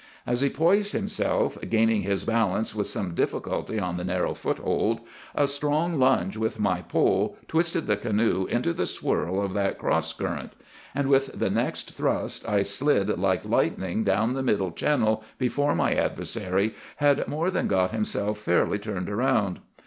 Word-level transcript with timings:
As 0.25 0.41
he 0.41 0.49
poised 0.49 0.93
himself, 0.93 1.59
gaining 1.69 2.01
his 2.01 2.25
balance 2.25 2.73
with 2.73 2.87
some 2.87 3.13
difficulty 3.13 3.79
on 3.79 3.97
the 3.97 4.03
narrow 4.03 4.33
foothold, 4.33 5.01
a 5.35 5.45
strong 5.45 5.99
lunge 5.99 6.35
with 6.35 6.59
my 6.59 6.81
pole 6.81 7.37
twisted 7.47 7.85
the 7.85 7.97
canoe 7.97 8.47
into 8.47 8.73
the 8.73 8.87
swirl 8.87 9.39
of 9.39 9.53
that 9.53 9.77
cross 9.77 10.11
current; 10.11 10.53
and 10.95 11.07
with 11.07 11.37
the 11.37 11.51
next 11.51 11.91
thrust 11.93 12.49
I 12.49 12.63
slid 12.63 13.09
like 13.19 13.45
lightning 13.45 14.03
down 14.03 14.33
the 14.33 14.41
middle 14.41 14.71
channel 14.71 15.23
before 15.37 15.75
my 15.75 15.93
adversary 15.93 16.73
had 16.95 17.27
more 17.27 17.51
than 17.51 17.67
got 17.67 17.91
himself 17.91 18.39
fairly 18.39 18.79
turned 18.79 19.07
around! 19.07 19.59